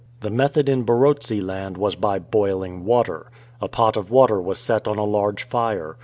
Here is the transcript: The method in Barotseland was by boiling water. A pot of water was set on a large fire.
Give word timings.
The 0.21 0.31
method 0.31 0.67
in 0.67 0.83
Barotseland 0.83 1.77
was 1.77 1.95
by 1.95 2.17
boiling 2.17 2.85
water. 2.85 3.29
A 3.61 3.67
pot 3.69 3.95
of 3.95 4.09
water 4.09 4.41
was 4.41 4.57
set 4.57 4.87
on 4.87 4.97
a 4.97 5.03
large 5.03 5.43
fire. 5.43 5.95